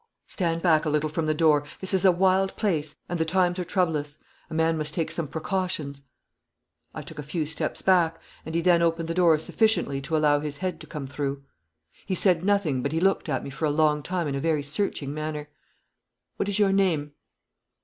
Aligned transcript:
'Stand 0.25 0.63
back 0.63 0.83
a 0.83 0.89
little 0.89 1.09
from 1.11 1.27
the 1.27 1.33
door. 1.35 1.63
This 1.79 1.93
is 1.93 2.03
a 2.03 2.11
wild 2.11 2.55
place, 2.55 2.95
and 3.07 3.19
the 3.19 3.23
times 3.23 3.59
are 3.59 3.63
troublous. 3.63 4.17
A 4.49 4.53
man 4.55 4.75
must 4.75 4.95
take 4.95 5.11
some 5.11 5.27
precautions.' 5.27 6.01
I 6.91 7.03
took 7.03 7.19
a 7.19 7.21
few 7.21 7.45
steps 7.45 7.83
back, 7.83 8.19
and 8.43 8.55
he 8.55 8.61
then 8.61 8.81
opened 8.81 9.07
the 9.09 9.13
door 9.13 9.37
sufficiently 9.37 10.01
to 10.01 10.17
allow 10.17 10.39
his 10.39 10.57
head 10.57 10.79
to 10.81 10.87
come 10.87 11.05
through. 11.05 11.43
He 12.03 12.15
said 12.15 12.43
nothing, 12.43 12.81
but 12.81 12.93
he 12.93 12.99
looked 12.99 13.29
at 13.29 13.43
me 13.43 13.51
for 13.51 13.65
a 13.65 13.69
long 13.69 14.01
time 14.01 14.27
in 14.27 14.33
a 14.33 14.39
very 14.39 14.63
searching 14.63 15.13
manner. 15.13 15.49
'What 16.37 16.49
is 16.49 16.57
your 16.57 16.71
name?' 16.71 17.11